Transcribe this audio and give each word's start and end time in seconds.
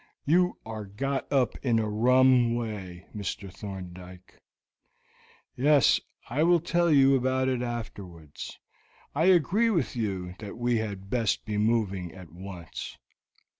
You 0.25 0.57
are 0.65 0.85
got 0.85 1.31
up 1.31 1.55
in 1.63 1.77
a 1.77 1.87
rum 1.87 2.55
way, 2.55 3.05
Mr. 3.15 3.53
Thorndyke." 3.53 4.39
"Yes; 5.55 6.01
I 6.27 6.41
will 6.41 6.59
tell 6.59 6.91
you 6.91 7.15
about 7.15 7.47
it 7.47 7.61
afterwards. 7.61 8.57
I 9.13 9.25
agree 9.25 9.69
with 9.69 9.95
you 9.95 10.33
that 10.39 10.57
we 10.57 10.77
had 10.77 11.11
best 11.11 11.45
be 11.45 11.59
moving 11.59 12.11
at 12.15 12.31
once." 12.31 12.97